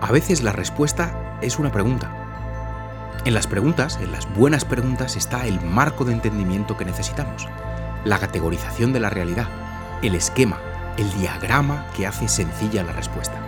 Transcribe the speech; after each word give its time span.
A 0.00 0.12
veces 0.12 0.42
la 0.42 0.52
respuesta 0.52 1.38
es 1.42 1.58
una 1.58 1.70
pregunta. 1.70 2.10
En 3.26 3.34
las 3.34 3.46
preguntas, 3.46 3.98
en 4.00 4.12
las 4.12 4.32
buenas 4.34 4.64
preguntas, 4.64 5.14
está 5.14 5.46
el 5.46 5.60
marco 5.60 6.06
de 6.06 6.14
entendimiento 6.14 6.78
que 6.78 6.86
necesitamos, 6.86 7.46
la 8.04 8.18
categorización 8.18 8.94
de 8.94 9.00
la 9.00 9.10
realidad, 9.10 9.48
el 10.00 10.14
esquema, 10.14 10.58
el 10.96 11.12
diagrama 11.12 11.86
que 11.94 12.06
hace 12.06 12.28
sencilla 12.28 12.82
la 12.82 12.92
respuesta. 12.92 13.38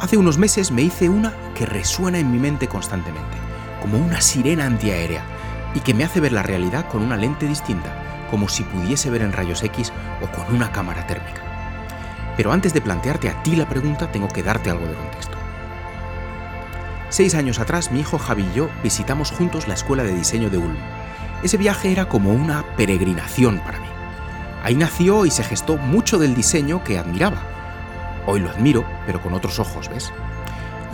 Hace 0.00 0.16
unos 0.16 0.38
meses 0.38 0.70
me 0.70 0.80
hice 0.80 1.10
una 1.10 1.34
que 1.54 1.66
resuena 1.66 2.18
en 2.18 2.32
mi 2.32 2.38
mente 2.38 2.66
constantemente, 2.66 3.36
como 3.82 3.98
una 3.98 4.22
sirena 4.22 4.64
antiaérea, 4.64 5.22
y 5.74 5.80
que 5.80 5.92
me 5.92 6.04
hace 6.04 6.20
ver 6.20 6.32
la 6.32 6.42
realidad 6.42 6.88
con 6.88 7.02
una 7.02 7.18
lente 7.18 7.46
distinta, 7.46 8.26
como 8.30 8.48
si 8.48 8.62
pudiese 8.62 9.10
ver 9.10 9.20
en 9.20 9.34
rayos 9.34 9.62
X 9.62 9.92
o 10.22 10.28
con 10.28 10.54
una 10.54 10.72
cámara 10.72 11.06
térmica. 11.06 11.53
Pero 12.36 12.52
antes 12.52 12.72
de 12.74 12.80
plantearte 12.80 13.28
a 13.28 13.42
ti 13.42 13.56
la 13.56 13.68
pregunta, 13.68 14.10
tengo 14.10 14.28
que 14.28 14.42
darte 14.42 14.70
algo 14.70 14.86
de 14.86 14.94
contexto. 14.94 15.38
Seis 17.08 17.34
años 17.34 17.60
atrás, 17.60 17.92
mi 17.92 18.00
hijo 18.00 18.18
Javi 18.18 18.42
y 18.42 18.56
yo 18.56 18.68
visitamos 18.82 19.30
juntos 19.30 19.68
la 19.68 19.74
Escuela 19.74 20.02
de 20.02 20.14
Diseño 20.14 20.50
de 20.50 20.58
Ulm. 20.58 20.76
Ese 21.44 21.56
viaje 21.56 21.92
era 21.92 22.08
como 22.08 22.32
una 22.32 22.64
peregrinación 22.76 23.60
para 23.60 23.78
mí. 23.78 23.86
Ahí 24.64 24.74
nació 24.74 25.26
y 25.26 25.30
se 25.30 25.44
gestó 25.44 25.76
mucho 25.76 26.18
del 26.18 26.34
diseño 26.34 26.82
que 26.82 26.98
admiraba. 26.98 27.36
Hoy 28.26 28.40
lo 28.40 28.50
admiro, 28.50 28.84
pero 29.06 29.20
con 29.22 29.34
otros 29.34 29.58
ojos, 29.58 29.88
¿ves? 29.88 30.12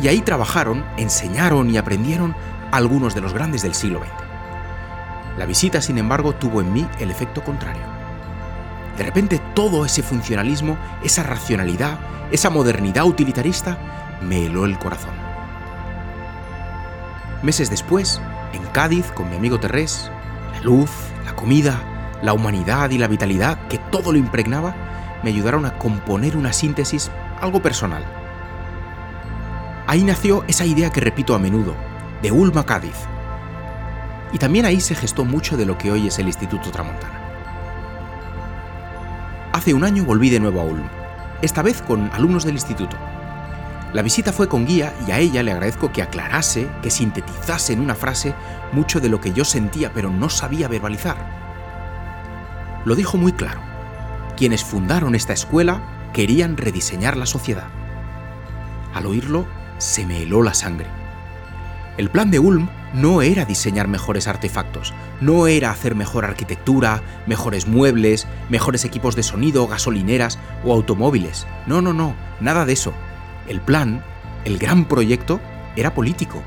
Y 0.02 0.09
ahí 0.09 0.20
trabajaron, 0.20 0.84
enseñaron 0.96 1.70
y 1.70 1.78
aprendieron 1.78 2.34
algunos 2.72 3.14
de 3.14 3.20
los 3.20 3.32
grandes 3.32 3.62
del 3.62 3.74
siglo 3.74 4.00
XX. 4.00 5.38
La 5.38 5.46
visita, 5.46 5.80
sin 5.80 5.98
embargo, 5.98 6.34
tuvo 6.34 6.60
en 6.60 6.72
mí 6.72 6.86
el 6.98 7.10
efecto 7.10 7.42
contrario. 7.42 7.89
De 9.00 9.06
repente 9.06 9.40
todo 9.54 9.86
ese 9.86 10.02
funcionalismo, 10.02 10.77
esa 11.02 11.22
racionalidad, 11.22 11.98
esa 12.32 12.50
modernidad 12.50 13.06
utilitarista, 13.06 13.78
me 14.20 14.45
heló 14.45 14.66
el 14.66 14.79
corazón. 14.79 15.15
Meses 17.43 17.71
después, 17.71 18.21
en 18.52 18.62
Cádiz, 18.73 19.10
con 19.12 19.30
mi 19.30 19.37
amigo 19.37 19.59
Terrés, 19.59 20.10
la 20.52 20.60
luz, 20.60 20.90
la 21.24 21.34
comida, 21.34 21.80
la 22.21 22.34
humanidad 22.34 22.90
y 22.90 22.98
la 22.98 23.09
vitalidad 23.09 23.68
que 23.68 23.78
todo 23.78 24.12
lo 24.12 24.18
impregnaba, 24.18 24.76
me 25.23 25.30
ayudaron 25.30 25.65
a 25.65 25.78
componer 25.78 26.37
una 26.37 26.52
síntesis 26.52 27.10
algo 27.40 27.62
personal. 27.62 28.04
Ahí 29.87 30.04
nació 30.04 30.45
esa 30.46 30.66
idea 30.66 30.90
que 30.90 31.01
repito 31.01 31.34
a 31.34 31.38
menudo, 31.38 31.74
de 32.21 32.32
Ulma 32.32 32.66
Cádiz, 32.66 32.96
y 34.34 34.37
también 34.37 34.66
ahí 34.66 34.78
se 34.78 34.95
gestó 34.95 35.24
mucho 35.24 35.56
de 35.56 35.65
lo 35.65 35.78
que 35.78 35.90
hoy 35.90 36.09
es 36.09 36.18
el 36.18 36.26
Instituto 36.26 36.71
Tramontana. 36.71 37.29
Hace 39.60 39.74
un 39.74 39.84
año 39.84 40.06
volví 40.06 40.30
de 40.30 40.40
nuevo 40.40 40.62
a 40.62 40.64
Ulm, 40.64 40.88
esta 41.42 41.60
vez 41.60 41.82
con 41.82 42.10
alumnos 42.14 42.44
del 42.44 42.54
instituto. 42.54 42.96
La 43.92 44.00
visita 44.00 44.32
fue 44.32 44.48
con 44.48 44.64
guía 44.64 44.94
y 45.06 45.10
a 45.10 45.18
ella 45.18 45.42
le 45.42 45.52
agradezco 45.52 45.92
que 45.92 46.00
aclarase, 46.00 46.66
que 46.80 46.88
sintetizase 46.88 47.74
en 47.74 47.80
una 47.80 47.94
frase 47.94 48.32
mucho 48.72 49.00
de 49.00 49.10
lo 49.10 49.20
que 49.20 49.34
yo 49.34 49.44
sentía 49.44 49.92
pero 49.92 50.08
no 50.08 50.30
sabía 50.30 50.66
verbalizar. 50.66 51.18
Lo 52.86 52.94
dijo 52.94 53.18
muy 53.18 53.32
claro. 53.32 53.60
Quienes 54.34 54.64
fundaron 54.64 55.14
esta 55.14 55.34
escuela 55.34 55.82
querían 56.14 56.56
rediseñar 56.56 57.18
la 57.18 57.26
sociedad. 57.26 57.68
Al 58.94 59.04
oírlo, 59.04 59.46
se 59.76 60.06
me 60.06 60.22
heló 60.22 60.42
la 60.42 60.54
sangre. 60.54 60.86
El 61.98 62.08
plan 62.08 62.30
de 62.30 62.38
Ulm 62.38 62.70
no 62.93 63.23
era 63.23 63.45
diseñar 63.45 63.88
mejores 63.88 64.27
artefactos, 64.27 64.93
no 65.21 65.47
era 65.47 65.71
hacer 65.71 65.94
mejor 65.94 66.25
arquitectura, 66.25 67.03
mejores 67.27 67.66
muebles, 67.66 68.27
mejores 68.49 68.84
equipos 68.84 69.15
de 69.15 69.22
sonido, 69.22 69.66
gasolineras 69.66 70.38
o 70.65 70.72
automóviles. 70.72 71.47
No, 71.66 71.81
no, 71.83 71.93
no, 71.93 72.15
nada 72.41 72.65
de 72.65 72.72
eso. 72.72 72.93
El 73.47 73.61
plan, 73.61 74.03
el 74.44 74.59
gran 74.59 74.87
proyecto, 74.87 75.41
era 75.77 75.94
político. 75.94 76.43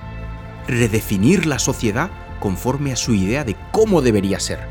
Redefinir 0.67 1.45
la 1.45 1.59
sociedad 1.59 2.09
conforme 2.39 2.91
a 2.91 2.97
su 2.97 3.13
idea 3.13 3.43
de 3.43 3.55
cómo 3.71 4.01
debería 4.01 4.39
ser, 4.39 4.67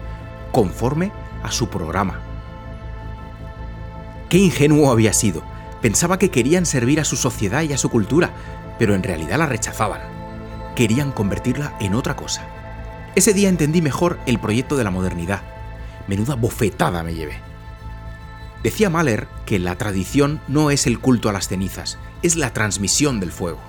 conforme 0.52 1.10
a 1.42 1.50
su 1.50 1.68
programa. 1.68 2.20
Qué 4.28 4.38
ingenuo 4.38 4.90
había 4.90 5.12
sido. 5.12 5.42
Pensaba 5.80 6.18
que 6.18 6.30
querían 6.30 6.66
servir 6.66 7.00
a 7.00 7.04
su 7.04 7.16
sociedad 7.16 7.62
y 7.62 7.72
a 7.72 7.78
su 7.78 7.88
cultura, 7.88 8.30
pero 8.78 8.94
en 8.94 9.02
realidad 9.02 9.38
la 9.38 9.46
rechazaban 9.46 10.21
querían 10.74 11.12
convertirla 11.12 11.76
en 11.80 11.94
otra 11.94 12.16
cosa. 12.16 12.46
Ese 13.14 13.34
día 13.34 13.48
entendí 13.48 13.82
mejor 13.82 14.18
el 14.26 14.38
proyecto 14.38 14.76
de 14.76 14.84
la 14.84 14.90
modernidad. 14.90 15.42
Menuda 16.08 16.34
bofetada 16.34 17.02
me 17.02 17.14
llevé. 17.14 17.40
Decía 18.62 18.90
Mahler 18.90 19.26
que 19.44 19.58
la 19.58 19.76
tradición 19.76 20.40
no 20.48 20.70
es 20.70 20.86
el 20.86 20.98
culto 20.98 21.28
a 21.28 21.32
las 21.32 21.48
cenizas, 21.48 21.98
es 22.22 22.36
la 22.36 22.52
transmisión 22.52 23.20
del 23.20 23.32
fuego. 23.32 23.60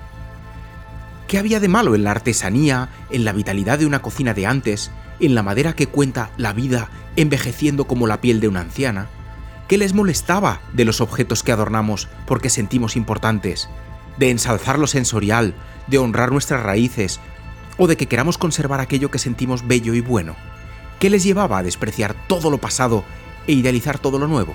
¿Qué 1.26 1.38
había 1.38 1.58
de 1.58 1.68
malo 1.68 1.94
en 1.94 2.04
la 2.04 2.12
artesanía, 2.12 2.90
en 3.10 3.24
la 3.24 3.32
vitalidad 3.32 3.78
de 3.78 3.86
una 3.86 4.02
cocina 4.02 4.34
de 4.34 4.46
antes, 4.46 4.90
en 5.20 5.34
la 5.34 5.42
madera 5.42 5.74
que 5.74 5.88
cuenta 5.88 6.30
la 6.36 6.52
vida 6.52 6.90
envejeciendo 7.16 7.86
como 7.86 8.06
la 8.06 8.20
piel 8.20 8.40
de 8.40 8.48
una 8.48 8.60
anciana? 8.60 9.08
¿Qué 9.68 9.78
les 9.78 9.94
molestaba 9.94 10.60
de 10.72 10.84
los 10.84 11.00
objetos 11.00 11.42
que 11.42 11.50
adornamos 11.50 12.08
porque 12.26 12.50
sentimos 12.50 12.96
importantes? 12.96 13.68
De 14.16 14.30
ensalzar 14.30 14.78
lo 14.78 14.86
sensorial, 14.86 15.54
de 15.86 15.98
honrar 15.98 16.32
nuestras 16.32 16.62
raíces 16.62 17.20
o 17.76 17.86
de 17.86 17.96
que 17.96 18.06
queramos 18.06 18.38
conservar 18.38 18.80
aquello 18.80 19.10
que 19.10 19.18
sentimos 19.18 19.66
bello 19.66 19.94
y 19.94 20.00
bueno? 20.00 20.36
¿Qué 20.98 21.10
les 21.10 21.24
llevaba 21.24 21.58
a 21.58 21.62
despreciar 21.62 22.14
todo 22.28 22.50
lo 22.50 22.58
pasado 22.58 23.04
e 23.46 23.52
idealizar 23.52 23.98
todo 23.98 24.18
lo 24.18 24.28
nuevo? 24.28 24.54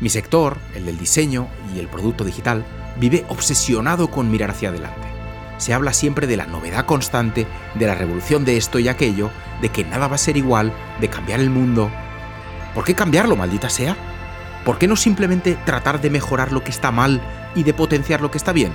Mi 0.00 0.08
sector, 0.08 0.58
el 0.74 0.86
del 0.86 0.98
diseño 0.98 1.48
y 1.74 1.78
el 1.78 1.88
producto 1.88 2.24
digital, 2.24 2.64
vive 2.98 3.24
obsesionado 3.28 4.10
con 4.10 4.30
mirar 4.30 4.50
hacia 4.50 4.70
adelante. 4.70 5.08
Se 5.58 5.74
habla 5.74 5.92
siempre 5.92 6.26
de 6.26 6.36
la 6.36 6.46
novedad 6.46 6.86
constante, 6.86 7.46
de 7.74 7.86
la 7.86 7.94
revolución 7.94 8.44
de 8.44 8.56
esto 8.56 8.78
y 8.78 8.88
aquello, 8.88 9.30
de 9.60 9.68
que 9.68 9.84
nada 9.84 10.08
va 10.08 10.16
a 10.16 10.18
ser 10.18 10.36
igual, 10.36 10.72
de 11.00 11.08
cambiar 11.08 11.40
el 11.40 11.50
mundo. 11.50 11.90
¿Por 12.74 12.84
qué 12.84 12.94
cambiarlo, 12.94 13.36
maldita 13.36 13.70
sea? 13.70 13.96
¿Por 14.64 14.78
qué 14.78 14.86
no 14.86 14.96
simplemente 14.96 15.58
tratar 15.66 16.00
de 16.00 16.10
mejorar 16.10 16.52
lo 16.52 16.62
que 16.62 16.70
está 16.70 16.90
mal 16.90 17.20
y 17.54 17.64
de 17.64 17.74
potenciar 17.74 18.20
lo 18.20 18.30
que 18.30 18.38
está 18.38 18.52
bien? 18.52 18.72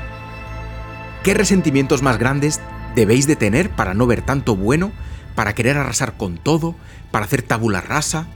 ¿Qué 1.23 1.33
resentimientos 1.33 2.01
más 2.01 2.17
grandes 2.17 2.59
debéis 2.95 3.27
de 3.27 3.35
tener 3.35 3.69
para 3.69 3.93
no 3.93 4.05
ver 4.07 4.21
tanto 4.21 4.55
bueno, 4.55 4.91
para 5.35 5.53
querer 5.53 5.77
arrasar 5.77 6.17
con 6.17 6.37
todo, 6.37 6.75
para 7.11 7.25
hacer 7.25 7.41
tabula 7.41 7.81
rasa? 7.81 8.27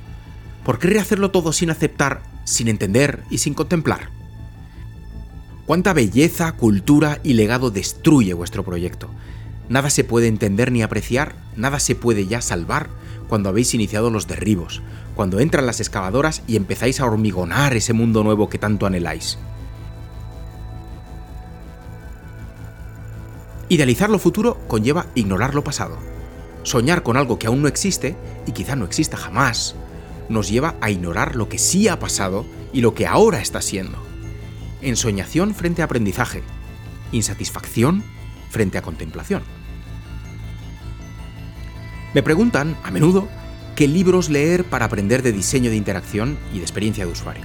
¿Por 0.64 0.80
qué 0.80 0.88
rehacerlo 0.88 1.32
todo 1.32 1.52
sin 1.52 1.72
aceptar, 1.72 2.22
sin 2.46 2.68
entender 2.68 3.24
y 3.30 3.40
sin 3.40 3.54
contemplar? 3.54 4.10
¿Cuánta 5.66 5.94
belleza, 5.94 6.52
cultura 6.54 7.20
y 7.24 7.34
legado 7.34 7.72
destruye 7.72 8.34
vuestro 8.34 8.64
proyecto? 8.64 9.10
Nada 9.70 9.90
se 9.90 10.04
puede 10.04 10.28
entender 10.28 10.72
ni 10.72 10.84
apreciar, 10.84 11.36
nada 11.56 11.80
se 11.80 11.96
puede 11.96 12.28
ya 12.28 12.42
salvar 12.42 12.90
cuando 13.32 13.48
habéis 13.48 13.74
iniciado 13.74 14.10
los 14.10 14.28
derribos, 14.28 14.82
cuando 15.16 15.40
entran 15.40 15.66
las 15.66 15.80
excavadoras 15.80 16.44
y 16.48 16.58
empezáis 16.58 17.00
a 17.00 17.06
hormigonar 17.06 17.74
ese 17.74 17.94
mundo 17.94 18.26
nuevo 18.26 18.50
que 18.50 18.58
tanto 18.58 18.86
anheláis. 18.86 19.38
Idealizar 23.70 24.10
lo 24.10 24.20
futuro 24.20 24.58
conlleva 24.68 25.06
ignorar 25.16 25.56
lo 25.56 25.64
pasado. 25.64 25.98
Soñar 26.64 27.04
con 27.04 27.16
algo 27.16 27.40
que 27.40 27.48
aún 27.48 27.62
no 27.62 27.70
existe, 27.70 28.18
y 28.46 28.52
quizá 28.52 28.76
no 28.76 28.84
exista 28.84 29.16
jamás, 29.16 29.76
nos 30.28 30.50
lleva 30.50 30.76
a 30.82 30.90
ignorar 30.90 31.38
lo 31.38 31.48
que 31.48 31.58
sí 31.58 31.88
ha 31.88 32.00
pasado 32.00 32.46
y 32.74 32.82
lo 32.82 32.96
que 32.96 33.08
ahora 33.08 33.40
está 33.40 33.62
siendo. 33.62 33.98
Ensoñación 34.82 35.56
frente 35.56 35.82
a 35.82 35.86
aprendizaje. 35.86 36.44
Insatisfacción 37.14 38.04
frente 38.50 38.78
a 38.78 38.82
contemplación. 38.82 39.61
Me 42.14 42.24
preguntan, 42.24 42.76
a 42.84 42.92
menudo, 42.92 43.30
qué 43.76 43.88
libros 43.88 44.30
leer 44.30 44.66
para 44.66 44.86
aprender 44.86 45.22
de 45.24 45.32
diseño 45.32 45.70
de 45.70 45.78
interacción 45.78 46.38
y 46.54 46.58
de 46.58 46.64
experiencia 46.64 47.06
de 47.06 47.12
usuario. 47.12 47.44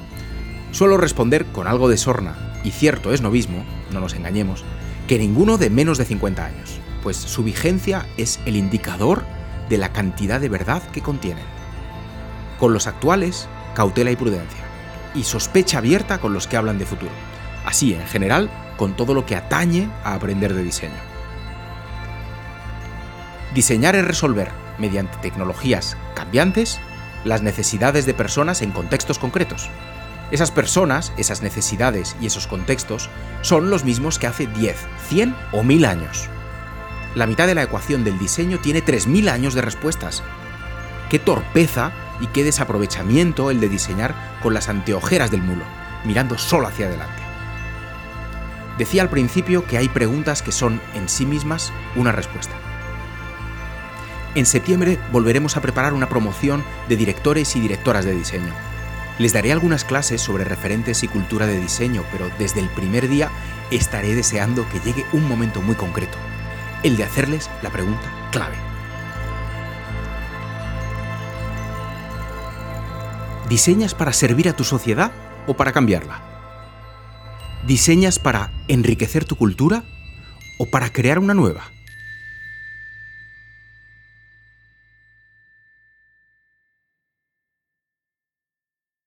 Suelo 0.72 0.96
responder 0.96 1.46
con 1.46 1.68
algo 1.68 1.88
de 1.88 1.96
sorna, 1.96 2.34
y 2.64 2.72
cierto 2.72 3.12
es 3.12 3.22
novismo, 3.22 3.64
no 3.92 4.00
nos 4.00 4.14
engañemos, 4.14 4.64
que 5.06 5.18
ninguno 5.18 5.56
de 5.56 5.70
menos 5.70 5.98
de 5.98 6.04
50 6.04 6.44
años, 6.44 6.80
pues 7.04 7.16
su 7.16 7.44
vigencia 7.44 8.06
es 8.16 8.40
el 8.44 8.56
indicador 8.56 9.24
de 9.68 9.78
la 9.78 9.92
cantidad 9.92 10.40
de 10.40 10.48
verdad 10.48 10.82
que 10.90 11.00
contienen. 11.00 11.44
Con 12.58 12.72
los 12.72 12.88
actuales, 12.88 13.48
cautela 13.76 14.10
y 14.10 14.16
prudencia, 14.16 14.64
y 15.14 15.22
sospecha 15.22 15.78
abierta 15.78 16.18
con 16.18 16.32
los 16.32 16.48
que 16.48 16.56
hablan 16.56 16.78
de 16.78 16.86
futuro. 16.86 17.12
Así, 17.64 17.94
en 17.94 18.06
general, 18.08 18.50
con 18.76 18.96
todo 18.96 19.14
lo 19.14 19.26
que 19.26 19.36
atañe 19.36 19.88
a 20.02 20.14
aprender 20.14 20.54
de 20.54 20.64
diseño. 20.64 21.15
Diseñar 23.56 23.96
es 23.96 24.04
resolver, 24.04 24.50
mediante 24.76 25.16
tecnologías 25.16 25.96
cambiantes, 26.14 26.78
las 27.24 27.40
necesidades 27.40 28.04
de 28.04 28.12
personas 28.12 28.60
en 28.60 28.70
contextos 28.70 29.18
concretos, 29.18 29.70
esas 30.30 30.50
personas, 30.50 31.14
esas 31.16 31.40
necesidades 31.40 32.16
y 32.20 32.26
esos 32.26 32.46
contextos 32.46 33.08
son 33.40 33.70
los 33.70 33.82
mismos 33.82 34.18
que 34.18 34.26
hace 34.26 34.46
10, 34.46 34.76
100 35.08 35.34
o 35.52 35.62
1000 35.62 35.86
años. 35.86 36.28
La 37.14 37.26
mitad 37.26 37.46
de 37.46 37.54
la 37.54 37.62
ecuación 37.62 38.04
del 38.04 38.18
diseño 38.18 38.58
tiene 38.58 38.82
3000 38.82 39.30
años 39.30 39.54
de 39.54 39.62
respuestas. 39.62 40.22
Qué 41.08 41.18
torpeza 41.18 41.92
y 42.20 42.26
qué 42.26 42.44
desaprovechamiento 42.44 43.50
el 43.50 43.58
de 43.58 43.70
diseñar 43.70 44.14
con 44.42 44.52
las 44.52 44.68
anteojeras 44.68 45.30
del 45.30 45.40
mulo, 45.40 45.64
mirando 46.04 46.36
solo 46.36 46.66
hacia 46.66 46.88
adelante. 46.88 47.22
Decía 48.76 49.00
al 49.00 49.08
principio 49.08 49.64
que 49.64 49.78
hay 49.78 49.88
preguntas 49.88 50.42
que 50.42 50.52
son 50.52 50.78
en 50.92 51.08
sí 51.08 51.24
mismas 51.24 51.72
una 51.94 52.12
respuesta. 52.12 52.54
En 54.36 54.44
septiembre 54.44 54.98
volveremos 55.12 55.56
a 55.56 55.62
preparar 55.62 55.94
una 55.94 56.10
promoción 56.10 56.62
de 56.90 56.96
directores 56.96 57.56
y 57.56 57.60
directoras 57.60 58.04
de 58.04 58.14
diseño. 58.14 58.52
Les 59.18 59.32
daré 59.32 59.50
algunas 59.50 59.82
clases 59.82 60.20
sobre 60.20 60.44
referentes 60.44 61.02
y 61.02 61.08
cultura 61.08 61.46
de 61.46 61.58
diseño, 61.58 62.04
pero 62.12 62.30
desde 62.38 62.60
el 62.60 62.68
primer 62.68 63.08
día 63.08 63.30
estaré 63.70 64.14
deseando 64.14 64.68
que 64.68 64.80
llegue 64.80 65.06
un 65.14 65.26
momento 65.26 65.62
muy 65.62 65.74
concreto, 65.74 66.18
el 66.82 66.98
de 66.98 67.04
hacerles 67.04 67.48
la 67.62 67.70
pregunta 67.70 68.12
clave. 68.30 68.56
¿Diseñas 73.48 73.94
para 73.94 74.12
servir 74.12 74.50
a 74.50 74.52
tu 74.54 74.64
sociedad 74.64 75.12
o 75.46 75.56
para 75.56 75.72
cambiarla? 75.72 76.20
¿Diseñas 77.66 78.18
para 78.18 78.50
enriquecer 78.68 79.24
tu 79.24 79.36
cultura 79.36 79.82
o 80.58 80.66
para 80.66 80.92
crear 80.92 81.18
una 81.18 81.32
nueva? 81.32 81.75